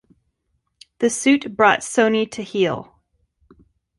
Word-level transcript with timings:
The 0.97 1.11
suit 1.11 1.55
brought 1.55 1.81
Sony 1.81 2.25
to 2.31 2.41
heel. 2.41 3.01